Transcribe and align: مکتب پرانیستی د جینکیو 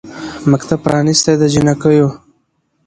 مکتب 0.51 0.79
پرانیستی 0.85 1.33
د 1.41 1.43
جینکیو 1.53 2.07